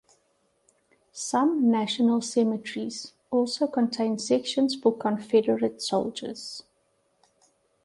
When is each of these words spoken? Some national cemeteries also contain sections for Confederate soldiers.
Some 1.11 1.69
national 1.69 2.21
cemeteries 2.21 3.13
also 3.29 3.67
contain 3.67 4.17
sections 4.17 4.73
for 4.73 4.97
Confederate 4.97 5.79
soldiers. 5.79 6.63